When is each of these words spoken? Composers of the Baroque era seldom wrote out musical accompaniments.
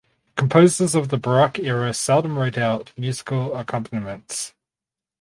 Composers 0.35 0.95
of 0.95 1.09
the 1.09 1.17
Baroque 1.17 1.59
era 1.59 1.93
seldom 1.93 2.35
wrote 2.39 2.57
out 2.57 2.91
musical 2.97 3.55
accompaniments. 3.55 4.55